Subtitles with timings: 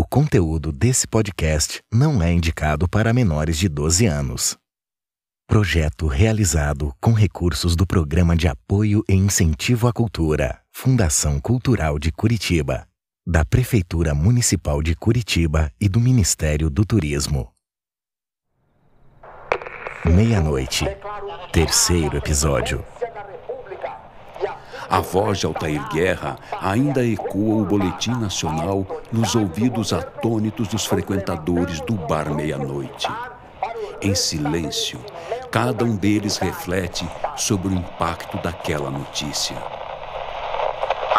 [0.00, 4.56] O conteúdo desse podcast não é indicado para menores de 12 anos.
[5.44, 12.12] Projeto realizado com recursos do Programa de Apoio e Incentivo à Cultura, Fundação Cultural de
[12.12, 12.86] Curitiba,
[13.26, 17.52] da Prefeitura Municipal de Curitiba e do Ministério do Turismo.
[20.04, 20.84] Meia-noite,
[21.52, 22.84] terceiro episódio.
[24.90, 31.80] A voz de Altair Guerra ainda ecoa o boletim nacional nos ouvidos atônitos dos frequentadores
[31.82, 33.06] do bar meia-noite.
[34.00, 34.98] Em silêncio,
[35.50, 39.56] cada um deles reflete sobre o impacto daquela notícia.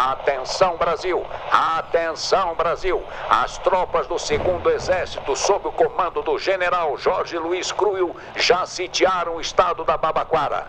[0.00, 1.22] Atenção Brasil!
[1.52, 3.02] Atenção Brasil!
[3.28, 9.36] As tropas do segundo exército, sob o comando do general Jorge Luiz Cruel, já sitiaram
[9.36, 10.68] o estado da Babaquara.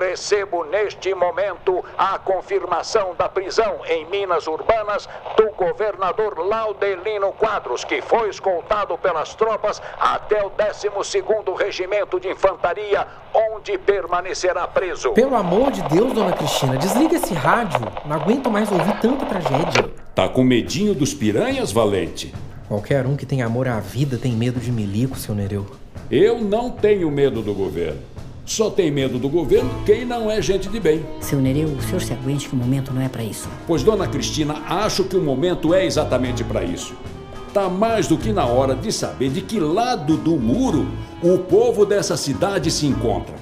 [0.00, 5.06] Recebo neste momento a confirmação da prisão em Minas Urbanas
[5.36, 13.06] do governador Laudelino Quadros, que foi escoltado pelas tropas até o 12º Regimento de Infantaria,
[13.34, 15.12] onde permanecerá preso.
[15.12, 17.80] Pelo amor de Deus, dona Cristina, desliga esse rádio.
[18.06, 19.90] Não aguento mais ouvir tanta tragédia.
[20.14, 22.32] Tá com medinho dos piranhas, Valente?
[22.68, 25.66] Qualquer um que tem amor à vida tem medo de milico, seu Nereu.
[26.10, 28.00] Eu não tenho medo do governo.
[28.46, 31.04] Só tem medo do governo quem não é gente de bem.
[31.20, 33.48] Seu Nereu, o senhor se aguente que o momento não é para isso.
[33.66, 36.94] Pois, dona Cristina, acho que o momento é exatamente para isso.
[37.54, 40.86] Tá mais do que na hora de saber de que lado do muro
[41.22, 43.34] o povo dessa cidade se encontra.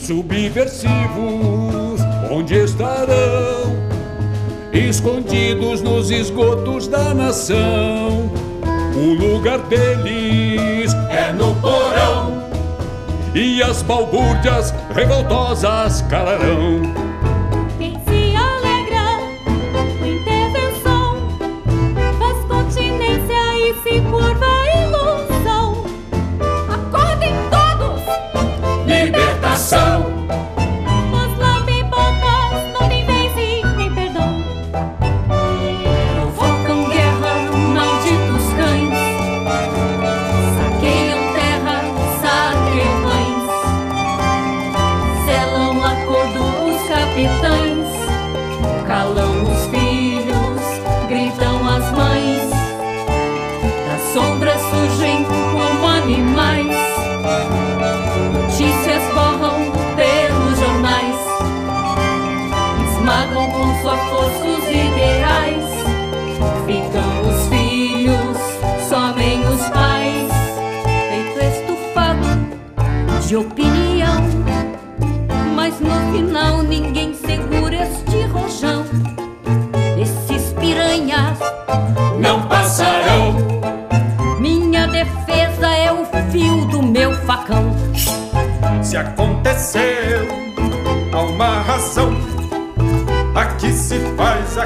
[0.00, 2.01] Subversivos,
[2.32, 3.76] onde estarão?
[4.72, 8.30] Escondidos nos esgotos da nação.
[8.94, 12.42] O lugar deles é no porão.
[13.34, 17.01] E as balbúrdias revoltosas calarão.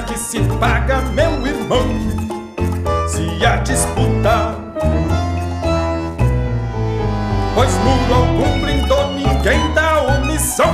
[0.06, 1.84] Aqui se paga, meu irmão.
[3.08, 4.54] Se há disputa,
[7.54, 10.72] pois muro algum brindou, ninguém dá omissão.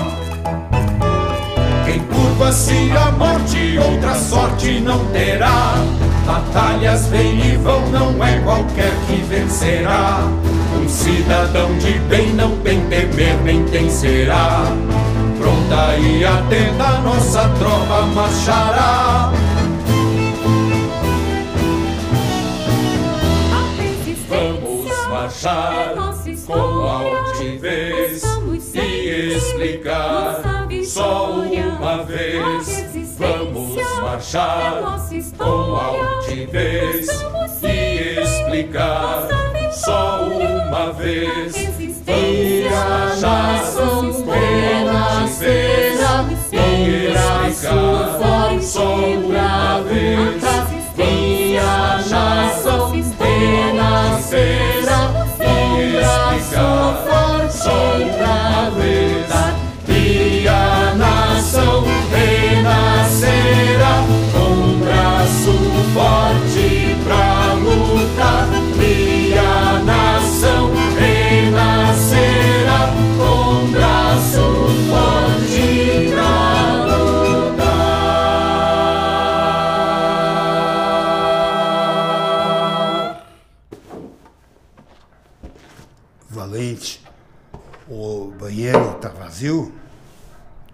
[1.87, 5.77] Quem curva-se a morte, outra sorte não terá.
[6.27, 10.21] Batalhas vêm e vão, não é qualquer que vencerá.
[10.77, 14.65] Um cidadão de bem não tem temer, nem tem será.
[15.73, 19.33] Pronta e atenta, nossa tropa marchará.
[24.29, 25.95] Vamos marchar
[26.27, 28.23] é com altivez
[28.75, 30.85] e explicar vitória.
[30.85, 32.85] só uma vez.
[33.19, 34.83] Vamos é marchar
[35.39, 37.09] com altivez
[37.63, 39.27] e explicar
[39.73, 41.55] só uma vez.
[42.05, 44.23] Vamos marchar nação
[45.43, 47.63] com altivez
[88.53, 89.73] banheiro tá vazio?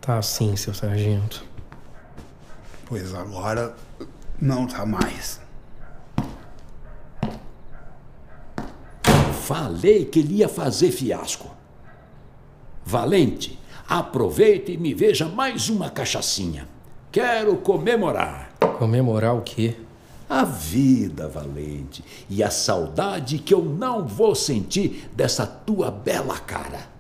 [0.00, 1.44] Tá assim, seu sargento.
[2.84, 3.76] Pois agora
[4.40, 5.40] Não tá mais.
[9.42, 11.50] Falei que ele ia fazer fiasco.
[12.84, 13.58] Valente,
[13.88, 16.68] aproveite e me veja mais uma cachaçinha.
[17.10, 18.52] Quero comemorar.
[18.78, 19.76] Comemorar o quê?
[20.28, 26.97] A vida, Valente, e a saudade que eu não vou sentir dessa tua bela cara.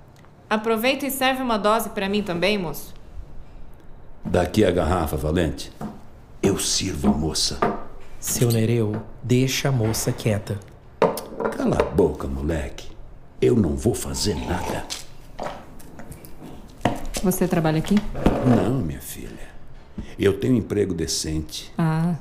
[0.48, 2.94] Aproveita e serve uma dose para mim também, moço.
[4.24, 5.72] Daqui a garrafa, Valente.
[6.42, 7.58] Eu sirvo a moça.
[8.18, 10.58] Seu Nereu, deixa a moça quieta.
[11.56, 12.88] Cala a boca, moleque.
[13.40, 14.84] Eu não vou fazer nada.
[17.22, 17.96] Você trabalha aqui?
[18.46, 19.48] Não, minha filha.
[20.18, 21.72] Eu tenho emprego decente.
[21.76, 22.14] Ah,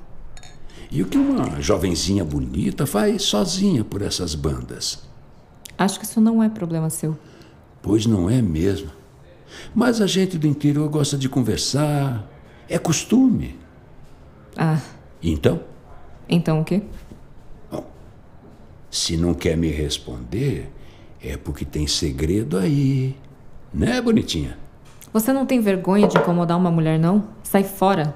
[0.91, 5.06] E o que uma jovenzinha bonita faz sozinha por essas bandas?
[5.77, 7.15] acho que isso não é problema seu.
[7.87, 8.91] Pois não é mesmo.
[9.73, 12.29] Mas a gente do interior gosta de conversar.
[12.67, 13.57] É costume.
[14.57, 14.81] Ah,
[15.23, 15.61] Então,
[16.27, 16.81] então o quê?
[18.91, 20.69] se não quer me responder,
[21.21, 23.15] é porque tem segredo aí.
[23.73, 24.57] Né, bonitinha?
[25.13, 27.29] Você não tem vergonha de incomodar uma mulher, não?
[27.41, 28.13] Sai fora.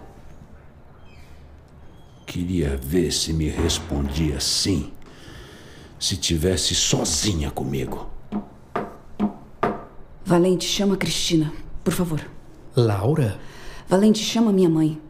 [2.26, 4.92] Queria ver se me respondia sim.
[5.98, 8.10] Se tivesse sozinha comigo.
[10.26, 11.52] Valente, chama a Cristina,
[11.84, 12.22] por favor.
[12.76, 13.40] Laura?
[13.88, 15.02] Valente, chama minha mãe.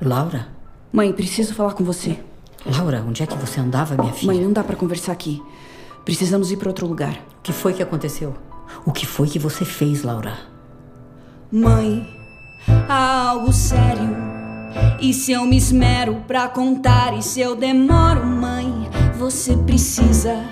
[0.00, 0.48] Laura?
[0.92, 2.18] Mãe, preciso falar com você.
[2.64, 4.32] Laura, onde é que você andava, minha filha?
[4.32, 5.42] Mãe, não dá pra conversar aqui.
[6.04, 7.14] Precisamos ir pra outro lugar.
[7.38, 8.34] O que foi que aconteceu?
[8.86, 10.38] O que foi que você fez, Laura?
[11.50, 12.06] Mãe,
[12.88, 14.16] há algo sério.
[15.00, 18.88] E se eu me esmero pra contar, e se eu demoro, mãe,
[19.18, 20.42] você precisa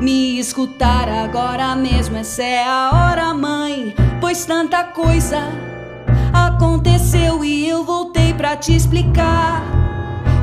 [0.00, 2.16] me escutar agora mesmo.
[2.16, 5.38] Essa é a hora, mãe, pois tanta coisa
[6.32, 9.62] aconteceu e eu voltei pra te explicar.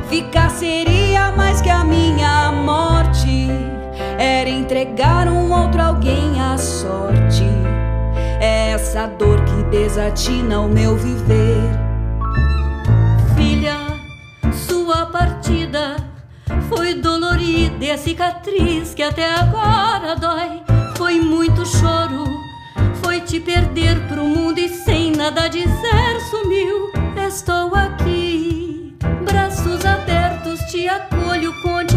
[0.07, 3.47] Ficar seria mais que a minha morte.
[4.17, 7.45] Era entregar um outro alguém à sorte.
[8.41, 11.61] É essa dor que desatina o meu viver.
[13.35, 13.77] Filha,
[14.53, 16.08] sua partida
[16.69, 20.61] foi dolorida e a cicatriz que até agora dói.
[20.95, 22.23] Foi muito choro,
[23.01, 26.91] foi te perder pro mundo e sem nada dizer sumiu.
[27.27, 28.95] Estou aqui,
[29.25, 31.88] braços abertos, te acolho, conte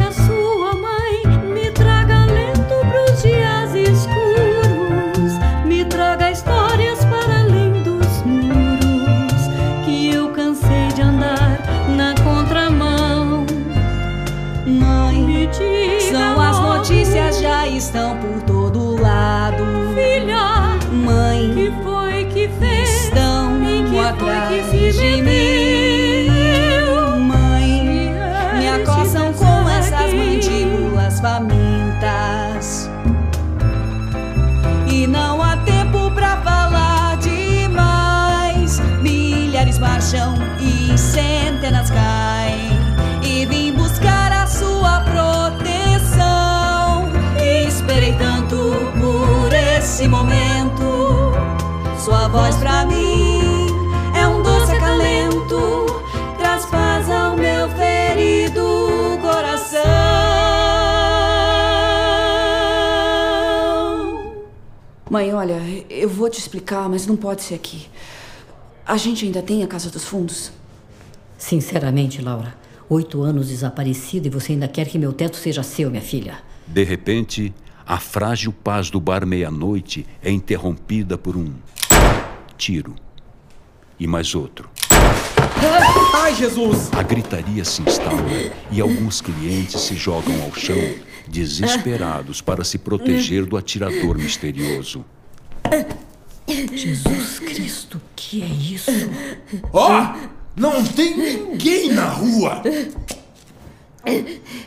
[24.98, 26.28] mim.
[27.26, 28.14] Mãe,
[28.58, 30.64] me este acossam com essas persegue.
[30.64, 32.90] mandíbulas famintas.
[34.86, 38.80] E não há tempo pra falar demais.
[39.00, 42.72] Milhares marcham e centenas caem.
[43.22, 46.22] E vim buscar a sua proteção.
[47.66, 48.56] Esperei tanto
[49.00, 51.32] por esse momento.
[51.98, 53.31] Sua voz pra mim
[65.12, 67.86] Mãe, olha, eu vou te explicar, mas não pode ser aqui.
[68.86, 70.50] A gente ainda tem a Casa dos Fundos?
[71.36, 72.56] Sinceramente, Laura,
[72.88, 76.38] oito anos desaparecida e você ainda quer que meu teto seja seu, minha filha.
[76.66, 77.52] De repente,
[77.86, 81.52] a frágil paz do bar meia-noite é interrompida por um
[82.56, 82.94] tiro.
[84.00, 84.70] E mais outro.
[86.14, 86.90] Ai, Jesus!
[86.90, 88.22] A gritaria se instala
[88.70, 90.94] e alguns clientes se jogam ao chão,
[91.28, 95.04] desesperados para se proteger do atirador misterioso.
[96.48, 98.90] Jesus Cristo, que é isso?
[99.72, 100.14] Ó,
[100.56, 102.62] não tem ninguém na rua.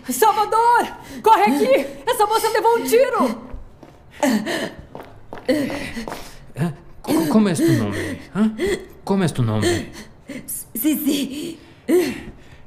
[0.10, 0.88] Salvador!
[1.22, 1.86] Corre aqui!
[2.08, 3.42] Essa moça levou um tiro!
[7.02, 8.20] Co- ¿Cómo es tu nombre?
[8.34, 8.50] ah?
[9.04, 9.92] ¿Cómo es tu nombre?
[10.74, 11.60] Sí, sí.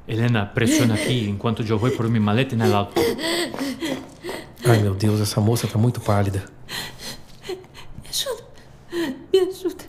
[0.07, 2.99] Helena, presiona aqui enquanto eu vou por minha maleta no auto.
[4.69, 6.45] Ai, meu Deus, essa moça tá muito pálida.
[7.47, 8.43] Me ajuda.
[9.33, 9.83] Me ajuda.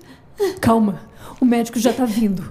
[0.58, 1.02] Calma.
[1.38, 2.50] O médico já tá vindo.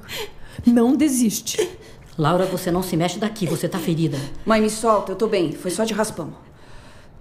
[0.63, 1.77] Não desiste.
[2.15, 4.19] Laura, você não se mexe daqui, você tá ferida.
[4.45, 5.53] Mãe, me solta, eu tô bem.
[5.53, 6.33] Foi só de raspão.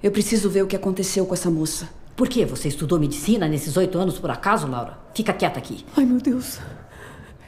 [0.02, 1.88] Eu preciso ver o que aconteceu com essa moça.
[2.14, 2.44] Por quê?
[2.44, 4.98] Você estudou medicina nesses oito anos por acaso, Laura?
[5.14, 5.86] Fica quieta aqui.
[5.96, 6.58] Ai, meu Deus.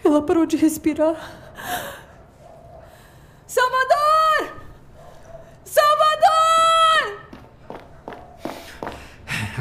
[0.02, 1.14] Ela parou de respirar.
[3.46, 4.54] Salvador!
[5.64, 6.30] Salvador!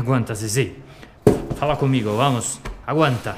[0.10, 0.76] Aguanta, Zizi.
[1.58, 2.60] Fala comigo, vamos.
[2.88, 3.38] Aguanta.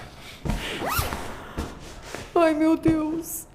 [2.34, 3.46] Ai, meu Deus.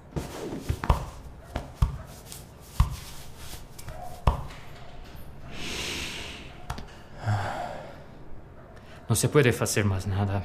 [9.09, 10.43] Não se pode fazer mais nada.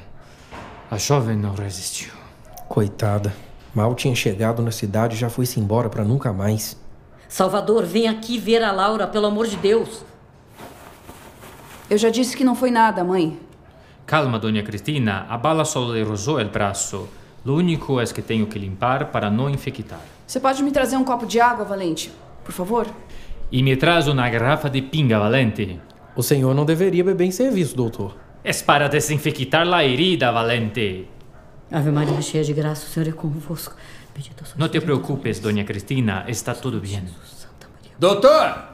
[0.90, 2.14] A jovem não resistiu.
[2.70, 3.34] Coitada.
[3.74, 6.74] Mal tinha chegado na cidade e já foi-se embora para nunca mais.
[7.28, 10.10] Salvador, vem aqui ver a Laura, pelo amor de Deus.
[11.92, 13.38] Eu já disse que não foi nada, mãe.
[14.06, 15.26] Calma, Dona Cristina.
[15.28, 17.06] A bala só lhe rosou o braço.
[17.44, 20.00] O único é que tenho que limpar para não infectar.
[20.26, 22.10] Você pode me trazer um copo de água, Valente?
[22.42, 22.86] Por favor?
[23.50, 25.78] E me traz uma garrafa de pinga, Valente.
[26.16, 28.16] O senhor não deveria beber em serviço, doutor.
[28.42, 31.06] É para desinfectar a herida, Valente.
[31.70, 33.76] Ave Maria, cheia de graça, o Senhor é convosco.
[34.14, 36.24] Bendita sois Não te preocupes, Dona Cristina.
[36.26, 37.04] Está tudo bem.
[37.98, 38.71] Doutor!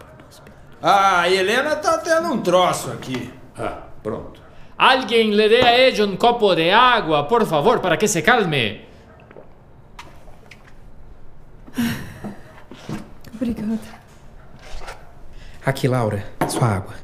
[0.82, 3.32] A Helena tá tendo um troço aqui.
[3.56, 4.40] Ah, pronto.
[4.76, 8.86] Alguém lhe dê a ella um copo de água, por favor, para que se calme.
[13.34, 13.78] Obrigada.
[15.66, 16.94] Aqui, Laura, sua água.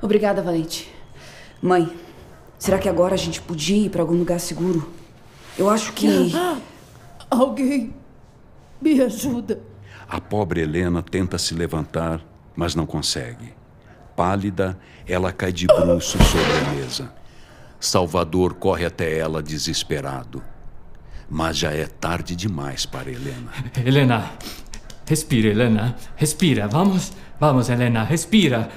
[0.00, 0.92] Obrigada, Valente.
[1.62, 1.96] Mãe,
[2.58, 4.92] será que agora a gente podia ir para algum lugar seguro?
[5.56, 6.32] Eu acho que.
[7.30, 7.94] Alguém
[8.80, 9.60] me ajuda.
[10.08, 12.20] A pobre Helena tenta se levantar,
[12.56, 13.52] mas não consegue.
[14.16, 17.12] Pálida, ela cai de bruços sobre a mesa.
[17.80, 20.42] Salvador corre até ela desesperado.
[21.28, 23.50] Mas já é tarde demais para Helena.
[23.84, 24.30] Helena,
[25.06, 25.96] respira, Helena.
[26.14, 26.68] Respira.
[26.68, 28.68] Vamos, vamos, Helena, respira.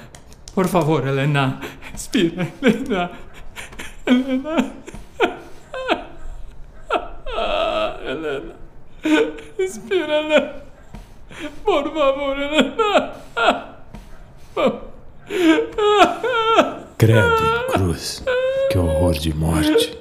[0.54, 1.60] Por favor, Helena.
[1.92, 3.10] Respira, Helena.
[4.06, 4.72] Helena.
[8.06, 8.54] Helena.
[9.58, 10.65] Respira, Helena.
[11.64, 13.12] Por favor, Helena.
[16.96, 18.22] Credo, cruz.
[18.70, 19.98] Que horror de morte.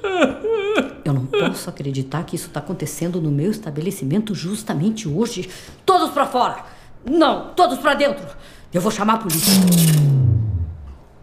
[1.04, 5.50] Eu não posso acreditar que isso está acontecendo no meu estabelecimento justamente hoje.
[5.86, 6.65] Todos para fora!
[7.04, 8.25] Não, todos para dentro!
[8.74, 9.54] Eu vou chamar a polícia.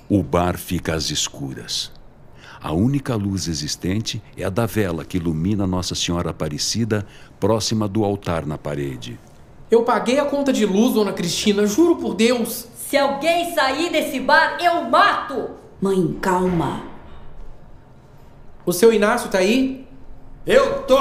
[0.09, 1.90] O bar fica às escuras.
[2.61, 7.04] A única luz existente é a da vela que ilumina Nossa Senhora Aparecida
[7.40, 9.19] próxima do altar na parede.
[9.72, 12.66] Eu paguei a conta de luz, dona Cristina, juro por Deus.
[12.76, 15.52] Se alguém sair desse bar, eu mato!
[15.80, 16.82] Mãe, calma.
[18.66, 19.88] O seu Inácio tá aí?
[20.46, 20.98] Eu tô!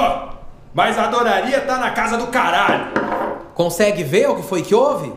[0.72, 2.86] Mas adoraria estar na casa do caralho!
[3.54, 5.12] Consegue ver o que foi que houve?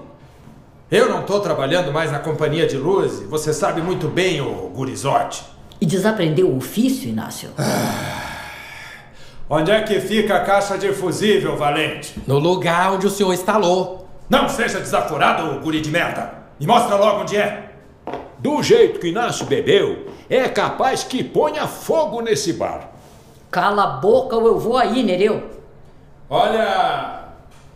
[0.91, 4.69] Eu não tô trabalhando mais na companhia de luz, e você sabe muito bem, o
[4.75, 5.45] gurizote.
[5.79, 7.51] E desaprendeu o ofício, Inácio?
[9.47, 12.19] Onde é que fica a caixa de fusível, Valente?
[12.25, 14.07] No lugar onde o senhor instalou.
[14.27, 16.33] Não seja desaforado, guri de merda!
[16.59, 17.73] Me mostra logo onde é!
[18.39, 22.89] Do jeito que Inácio bebeu, é capaz que ponha fogo nesse bar.
[23.51, 25.43] Cala a boca ou eu vou aí, Nereu.
[26.27, 27.25] Olha,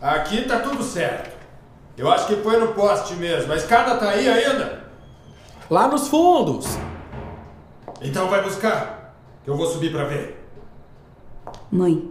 [0.00, 1.30] aqui tá tudo certo.
[1.96, 3.52] Eu acho que foi no poste mesmo.
[3.52, 4.82] A escada tá aí ainda?
[5.70, 6.66] Lá nos fundos.
[8.02, 10.39] Então vai buscar, que eu vou subir para ver.
[11.72, 12.10] Mãe,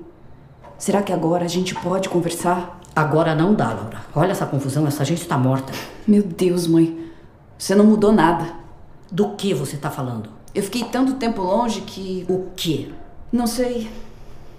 [0.77, 2.79] será que agora a gente pode conversar?
[2.95, 4.01] Agora não dá, Laura.
[4.15, 5.73] Olha essa confusão, essa gente tá morta.
[6.07, 7.11] Meu Deus, mãe.
[7.57, 8.53] Você não mudou nada.
[9.11, 10.29] Do que você tá falando?
[10.55, 12.25] Eu fiquei tanto tempo longe que.
[12.29, 12.89] O quê?
[13.31, 13.89] Não sei.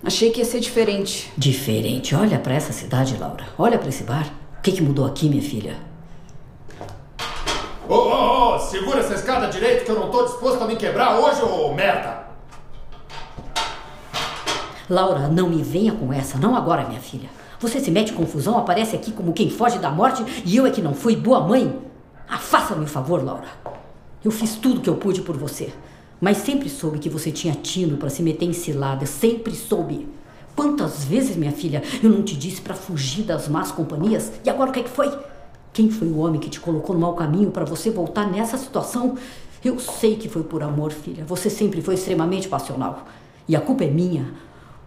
[0.05, 1.33] Achei que ia ser diferente.
[1.37, 2.15] Diferente?
[2.15, 3.45] Olha para essa cidade, Laura.
[3.57, 4.27] Olha para esse bar.
[4.59, 5.77] O que, que mudou aqui, minha filha?
[7.89, 11.19] Ô, ô, ô, segura essa escada direito que eu não tô disposto a me quebrar
[11.19, 12.20] hoje, ô merda!
[14.91, 17.31] Laura, não me venha com essa, não agora, minha filha.
[17.61, 20.71] Você se mete em confusão, aparece aqui como quem foge da morte e eu é
[20.71, 21.79] que não fui boa mãe.
[22.29, 23.47] Ah, faça-me o favor, Laura.
[24.25, 25.73] Eu fiz tudo que eu pude por você,
[26.21, 30.09] mas sempre soube que você tinha tino para se meter em cilada, sempre soube.
[30.57, 34.33] Quantas vezes, minha filha, eu não te disse para fugir das más companhias?
[34.45, 35.17] E agora o que, é que foi?
[35.73, 39.17] Quem foi o homem que te colocou no mau caminho para você voltar nessa situação?
[39.65, 41.25] Eu sei que foi por amor, filha.
[41.27, 43.07] Você sempre foi extremamente passional.
[43.47, 44.27] E a culpa é minha,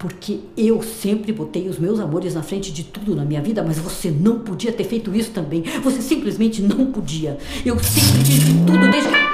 [0.04, 3.80] porque eu sempre botei os meus amores na frente de tudo na minha vida, mas
[3.80, 5.64] você não podia ter feito isso também.
[5.82, 7.38] Você simplesmente não podia.
[7.66, 9.34] Eu sempre fiz de tudo desde que.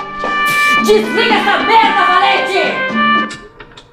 [0.86, 3.34] Desliga essa merda, Valente!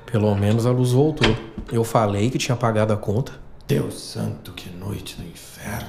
[0.04, 1.34] Pelo menos a luz voltou.
[1.72, 3.32] Eu falei que tinha pagado a conta.
[3.66, 5.88] Deus santo, que noite do inferno.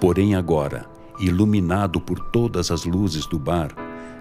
[0.00, 0.84] Porém, agora,
[1.20, 3.70] iluminado por todas as luzes do bar,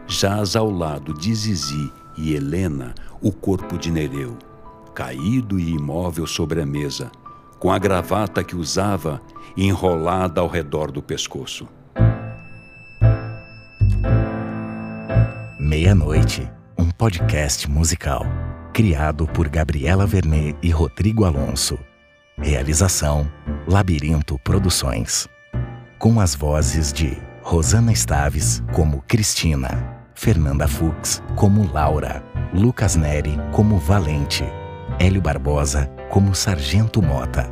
[0.08, 4.38] jaz ao lado de Zizi e Helena o corpo de Nereu,
[4.98, 7.12] caído e imóvel sobre a mesa,
[7.60, 9.22] com a gravata que usava
[9.56, 11.68] enrolada ao redor do pescoço.
[15.60, 18.26] Meia-Noite, um podcast musical.
[18.74, 21.78] Criado por Gabriela Vernet e Rodrigo Alonso.
[22.36, 23.32] Realização:
[23.68, 25.28] Labirinto Produções.
[26.00, 33.78] Com as vozes de Rosana Staves como Cristina, Fernanda Fux como Laura, Lucas Neri como
[33.78, 34.44] Valente,
[35.00, 37.50] Hélio Barbosa como Sargento Mota,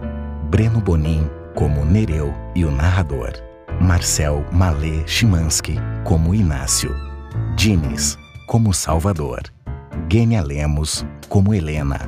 [0.50, 3.34] Breno Bonin como Nereu e o narrador,
[3.80, 6.96] Marcel Malê Chimansky como Inácio,
[7.56, 9.44] Dines como Salvador,
[10.10, 12.00] Gênia Lemos como Helena,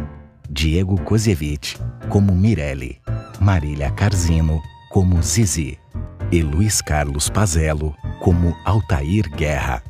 [0.50, 1.78] Diego Kozievich
[2.10, 3.00] como Mirelle,
[3.40, 5.78] Marília Carzino como Zizi
[6.32, 9.84] e Luiz Carlos Pazello como Altair Guerra.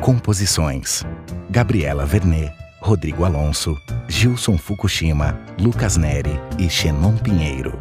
[0.00, 1.04] Composições:
[1.50, 3.76] Gabriela Vernet, Rodrigo Alonso,
[4.08, 7.76] Gilson Fukushima, Lucas Neri e Xenon Pinheiro.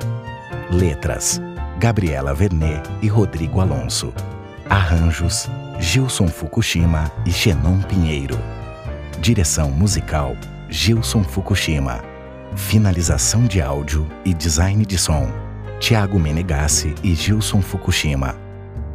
[0.72, 1.39] Letras:
[1.77, 4.12] Gabriela Vernet e Rodrigo Alonso.
[4.68, 5.48] Arranjos:
[5.80, 8.38] Gilson Fukushima e Xenon Pinheiro.
[9.22, 10.36] Direção musical:
[10.68, 12.04] Gilson Fukushima.
[12.56, 15.32] Finalização de áudio e design de som:
[15.80, 18.36] Tiago Menegassi e Gilson Fukushima.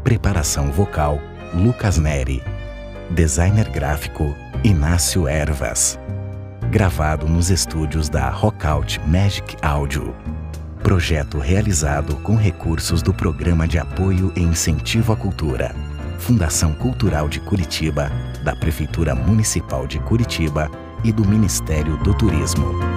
[0.03, 1.21] Preparação vocal:
[1.55, 2.43] Lucas Neri.
[3.15, 5.99] Designer gráfico: Inácio Ervas.
[6.71, 10.15] Gravado nos estúdios da Rockout Magic Audio.
[10.83, 15.75] Projeto realizado com recursos do Programa de Apoio e Incentivo à Cultura.
[16.19, 18.11] Fundação Cultural de Curitiba,
[18.43, 20.71] da Prefeitura Municipal de Curitiba
[21.05, 22.92] e do Ministério do Turismo.